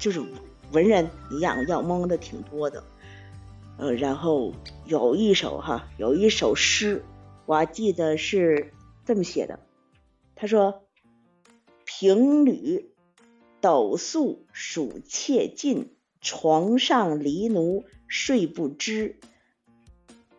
[0.00, 0.20] 就是
[0.72, 1.08] 文人
[1.40, 2.82] 养养猫的挺多的。
[3.76, 4.52] 呃，然后
[4.84, 7.04] 有一首哈，有一首诗，
[7.46, 8.72] 我还记得是
[9.04, 9.60] 这么写的，
[10.34, 10.82] 他说
[11.86, 12.90] ：“平吕
[13.60, 19.20] 斗粟属妾尽，床上离奴睡不知。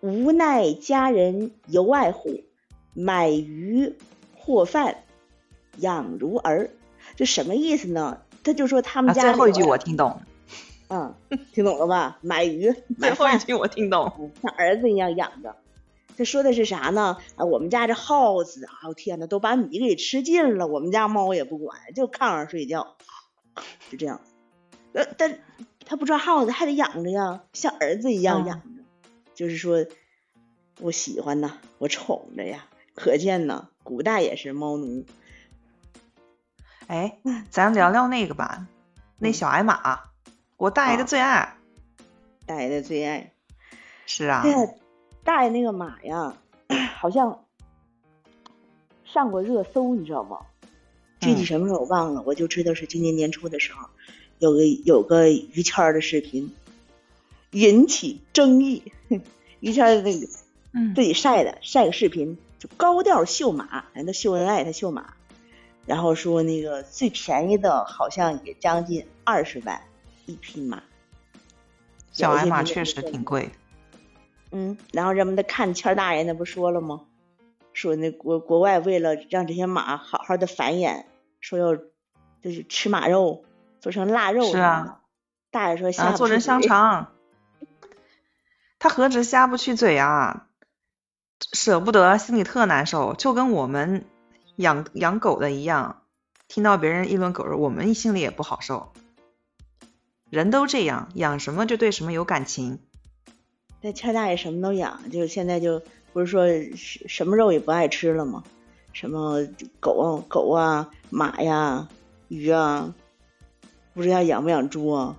[0.00, 2.44] 无奈家人犹爱护，
[2.94, 3.94] 买鱼
[4.36, 5.04] 或饭
[5.76, 6.70] 养如儿。”
[7.16, 8.22] 这什么意思呢？
[8.42, 10.20] 他就说他们家最后一句我听懂。
[10.88, 11.14] 嗯，
[11.52, 12.18] 听懂了吧？
[12.20, 15.54] 买鱼， 最后一句我听懂， 像儿子一样养着。
[16.16, 17.16] 他说的是啥呢？
[17.36, 20.66] 啊，我们家这耗子，啊，我天呐，都把米给吃尽了。
[20.66, 22.96] 我们家猫也不管，就炕上睡觉，
[23.90, 24.20] 就这样。
[24.92, 25.38] 呃，但
[25.86, 28.82] 他不抓耗子，还得养着呀，像儿子一样养着。
[29.34, 29.86] 就是说，
[30.80, 32.66] 我喜欢呐，我宠着呀。
[32.94, 35.04] 可见呢，古代也是猫奴。
[36.90, 38.66] 哎，咱聊聊那个吧，
[39.16, 40.00] 那小矮马。
[40.56, 41.56] 我大爷的最爱，
[42.46, 43.32] 大爷的最爱，
[44.06, 44.44] 是啊。
[45.22, 46.36] 大爷那个马呀，
[46.96, 47.44] 好像
[49.04, 50.40] 上过热搜，你知道吗？
[51.20, 53.88] 具体什么时候我忘了，我就知道是今年年初的时候，
[54.40, 56.52] 有个有个于谦的视频
[57.52, 58.92] 引起争议。
[59.60, 60.26] 于谦的那个
[60.96, 65.14] 自己晒的晒个视频，就高调秀马，人家秀恩爱，他秀马，
[65.90, 69.82] 然后说那个最便宜的好像也将近二十万。
[70.24, 70.84] 一匹马，
[72.12, 73.50] 小矮马确实挺贵。
[74.52, 77.00] 嗯，然后人们的看谦大爷那不说了吗？
[77.72, 81.06] 说那国国外为了让这些马好好的繁衍，
[81.40, 83.44] 说要就是吃马肉
[83.80, 84.44] 做成腊肉。
[84.44, 85.00] 是啊，
[85.50, 87.08] 大爷说下做成香肠，
[88.78, 90.46] 他何止下不去嘴啊，
[91.52, 94.04] 舍不得，心里特难受，就跟我们
[94.60, 96.02] 养养狗的一样，
[96.48, 98.92] 听到别人议论狗肉，我们心里也不好受。
[100.28, 102.78] 人都这样，养什么就对什么有感情。
[103.80, 105.82] 那谦大爷什么都养，就是现在就
[106.12, 108.44] 不是说什么肉也不爱吃了吗？
[108.92, 109.46] 什么
[109.80, 111.88] 狗狗啊、马呀、
[112.28, 112.94] 鱼啊，
[113.94, 115.16] 不知道养不养猪啊？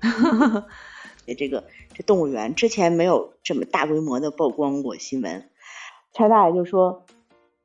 [1.38, 1.64] 这个
[1.94, 5.50] 这动物园之前没有这么大规模的曝光过新闻。
[6.12, 7.05] 谦大爷就说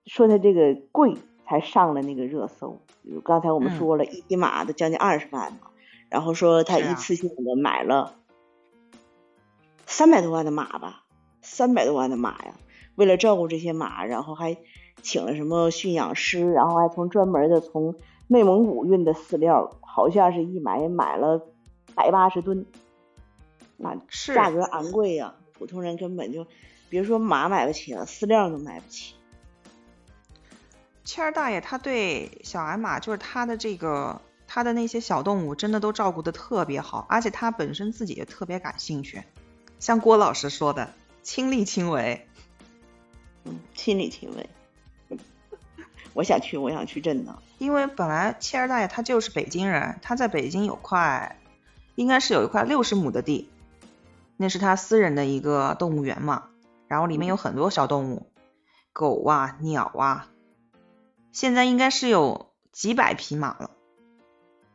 [0.05, 2.81] 说他这个贵才上了那个热搜。
[3.23, 5.59] 刚才我们说了一匹马都将近二十万嘛。
[6.09, 8.15] 然后说他一次性的买了
[9.85, 11.05] 三百多万的马吧，
[11.41, 12.53] 三百多万的马呀！
[12.95, 14.57] 为了照顾这些马，然后还
[15.01, 17.95] 请了什么驯养师，然后还从专门的从
[18.27, 21.47] 内蒙古运的饲料，好像是一买买了
[21.95, 22.65] 百八十吨，
[23.77, 23.95] 那
[24.33, 26.45] 价格昂贵呀，普通人根本就
[26.89, 29.15] 别说马买不起了，饲料都买不起。
[31.03, 34.21] 谦儿大爷他对小矮马，就是他的这个。
[34.53, 39.23] 他的那些小动物真的都照顾的特别好，而且他本身自己也特别感兴趣，
[39.79, 42.27] 像郭老师说的，亲力亲为。
[43.45, 44.49] 嗯，亲力亲为。
[46.11, 47.39] 我想去，我想去，真的。
[47.59, 51.39] 因为本来切儿大爷他就是北京人，他在北京有块，
[51.95, 53.49] 应该是有一块六十亩的地，
[54.35, 56.49] 那是他私人的一个动物园嘛，
[56.89, 58.27] 然后里面有很多小动物，
[58.91, 60.27] 狗啊、鸟啊，
[61.31, 63.71] 现在应该是有几百匹马了。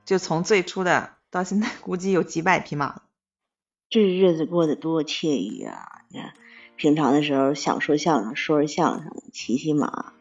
[0.04, 3.02] 就从最初的到现在，估计有几百匹马了。
[3.88, 6.02] 这日子过得多惬意啊！
[6.08, 6.32] 你看，
[6.76, 10.12] 平常的时候想说相声，说说相声，骑骑马，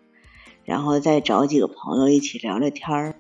[0.64, 3.16] 然后再找几个朋友一起聊聊天儿。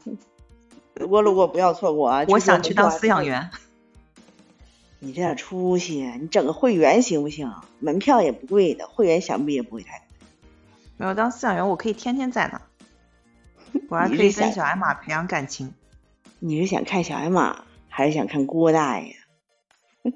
[1.10, 2.26] 我路过不要错过啊！
[2.28, 3.50] 我想去当饲养员。
[5.00, 7.54] 你这点出息，你整个会员行不行？
[7.80, 10.06] 门票也不贵的，会员想必也不会太贵。
[10.98, 12.62] 没有当饲养员，我可以天天在那，
[13.90, 15.74] 我还可以跟小艾玛培养感情。
[16.40, 19.16] 你是想看小艾玛，还是想看郭大爷？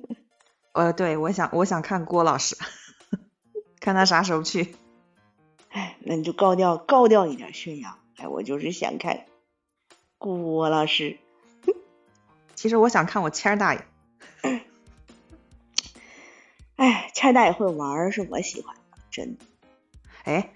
[0.74, 2.58] 呃，对，我想，我想看郭老师，
[3.80, 4.76] 看他啥时候去。
[5.70, 7.98] 哎，那你就高调高调一点宣扬。
[8.18, 9.26] 哎，我就是想看
[10.18, 11.18] 郭老师。
[12.56, 13.86] 其实我想看我谦儿大爷。
[16.76, 19.46] 哎，谦儿大爷会玩，是我喜欢的，真的。
[20.24, 20.54] 哎，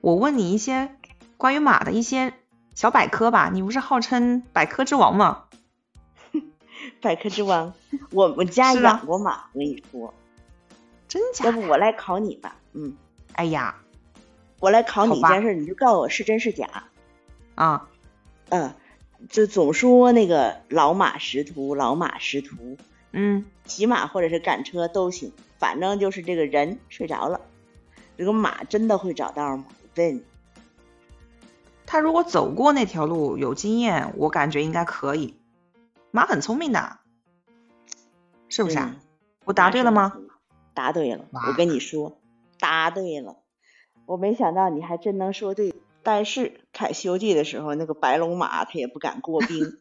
[0.00, 0.96] 我问你一些
[1.44, 2.32] 关于马的一些。
[2.74, 5.44] 小百科吧，你不是号称百科之王吗？
[7.02, 7.74] 百科之王，
[8.12, 10.14] 我我家养过马，我跟你说，
[11.06, 11.44] 真假？
[11.44, 12.56] 要不我来考你吧？
[12.72, 12.96] 嗯，
[13.34, 13.76] 哎呀，
[14.58, 16.84] 我来考你一件事，你就告诉我是真是假。
[17.54, 17.88] 啊，
[18.48, 18.74] 嗯，
[19.28, 22.78] 就总说那个老马识途，老马识途。
[23.12, 27.42] 嗯，骑马或者是赶车都行，反正就是这个人睡着了，
[28.16, 29.66] 这个马真的会找道吗？
[29.96, 30.24] 问。
[31.86, 35.38] 他如果走过那条路有经验，我感觉应该可以。
[36.10, 36.98] 马很聪明的，
[38.48, 38.90] 是不是啊？
[38.94, 39.00] 嗯
[39.44, 40.16] 我答对了吗？？
[40.72, 42.16] 答对了，我跟你说，
[42.58, 43.36] 答对了。
[44.06, 45.74] 我没想到你还真能说对。
[46.02, 49.78] 但是看《西游记》的时候，那个白龙马他也不敢过冰，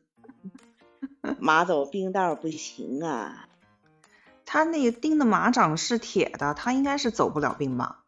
[1.40, 3.48] 马走冰道不行啊。
[4.46, 8.04] 他那个钉的马掌是铁的，他应该是走不了冰吧？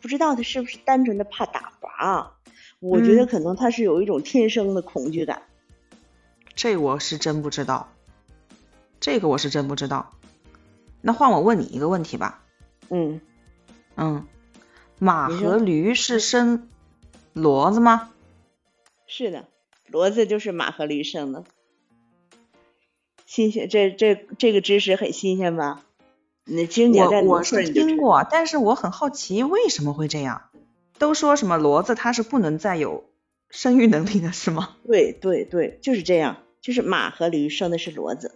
[0.00, 2.36] 不知道他是不是单纯的怕打滑，
[2.80, 5.42] 我觉得嗯可能他是有一种天生的恐惧感。
[6.54, 7.88] 这我是真不知道，
[9.00, 10.12] 这个我是真不知道。
[11.00, 12.42] 那换我问你一个问题吧，
[12.88, 13.20] 嗯，
[13.96, 14.26] 嗯，
[14.98, 16.68] 马和驴是生
[17.34, 18.10] 骡子吗？
[19.06, 19.46] 是的，
[19.90, 21.44] 骡子就是马和驴生的。
[23.26, 25.84] 新鲜，这这这个知识很新鲜吧？
[26.44, 30.50] 你其实你在农我我是听过，但是我很好奇为什么会这样？
[30.98, 33.04] 都说什么骡子它是不能再有
[33.50, 34.76] 生育能力的，是吗？
[34.86, 38.34] 对对对，就是这样，就是马和驴生的是骡子。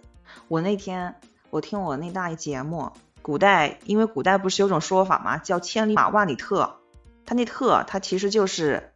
[0.49, 1.17] 我那天
[1.50, 6.76] 我听我那大爷节目，古代因为古代不是有种说法嘛，叫千里马万里特，
[7.25, 8.93] 他那特他其实就是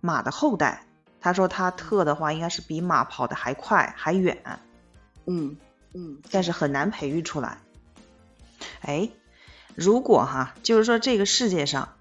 [0.00, 0.82] 马的后代。
[1.18, 4.60] 他说他特的话应该是比马跑得还快还远，
[5.26, 5.56] 嗯
[5.92, 7.58] 嗯，但是很难培育出来。
[8.82, 9.08] 哎，
[9.74, 11.95] 如果哈，就是说这个世界上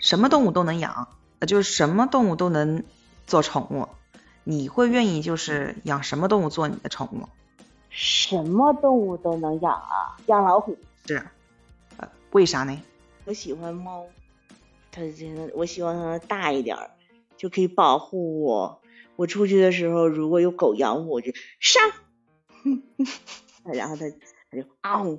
[0.00, 1.08] 什么动物都能养，
[1.38, 2.82] 呃，就是什么动物都能
[3.26, 3.88] 做宠物，
[4.44, 7.28] 你会愿意就是养什么动物做你的宠物？
[7.90, 10.76] 什么动物都能养啊，养老虎。
[11.06, 11.26] 是，
[11.98, 12.80] 呃，为啥呢？
[13.26, 14.06] 我喜欢猫，
[14.90, 16.90] 它真的我希望它大一点儿，
[17.36, 18.80] 就可以保护我。
[19.16, 21.82] 我出去的时候，如果有狗咬我，我就上，
[23.64, 24.06] 然后它
[24.50, 25.18] 它就嗷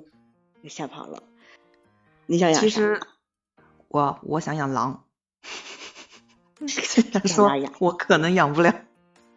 [0.62, 1.22] 就吓跑了。
[2.26, 3.00] 你想养啥其实
[3.92, 5.04] 我我想养狼，
[7.26, 8.74] 说我可能养不了，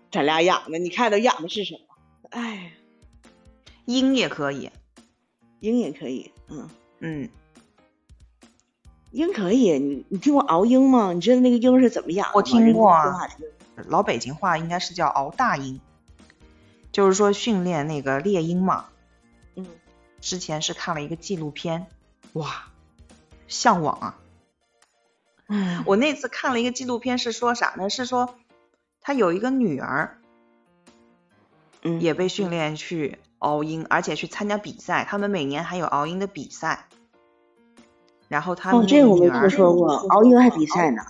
[0.09, 2.29] 咱俩养的，你看都养的是什么？
[2.29, 2.71] 哎，
[3.83, 4.71] 鹰也可以，
[5.59, 6.69] 鹰也可以，嗯，
[6.99, 7.29] 嗯，
[9.11, 9.77] 鹰可以。
[9.77, 11.11] 你你听过熬鹰吗？
[11.11, 12.35] 你知道那个鹰是怎么养的吗？
[12.35, 13.27] 我听过啊
[13.87, 15.81] 老北京话应该是叫熬大鹰，
[16.93, 18.85] 就是说训练那个猎鹰嘛。
[19.55, 19.67] 嗯，
[20.21, 21.87] 之前是看了一个纪录片，
[22.31, 22.67] 哇，
[23.49, 24.17] 向往啊！
[25.47, 27.89] 嗯，我那次看了一个纪录片，是说啥呢？
[27.89, 28.35] 是说
[29.01, 30.17] 他有一个女儿
[31.83, 35.05] 嗯也被训练去熬鹰，而且去参加比赛。
[35.07, 36.87] 他们每年还有熬鹰的比赛。
[38.27, 41.03] 然后他们哦，这个我没听说过，熬鹰还比赛呢。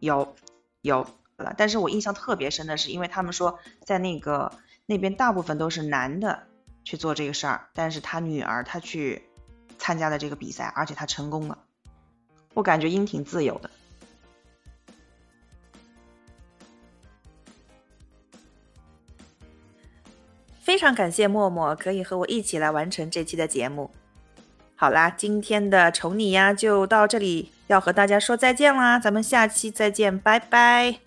[0.00, 0.36] 有
[0.82, 1.06] 有
[1.38, 4.52] 了，但是我印象特别深的是，因为他们说在那个
[4.84, 6.42] 那边大部分都是男的
[6.84, 9.22] 去做这个事儿，但是他女儿她去
[9.78, 11.56] 参加了这个比赛，而且她成功了。
[12.56, 13.70] 我感觉音挺自由的。
[20.60, 23.90] 非常感谢默默可以和我一起来完成这期的节目。
[24.74, 31.05] 好啦，今天的宠你呀就到这里，要和大家说再见啦，咱们下期再见，拜拜。